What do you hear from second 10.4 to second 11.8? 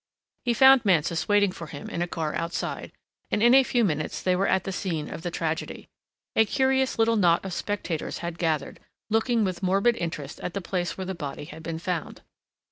the place where the body had been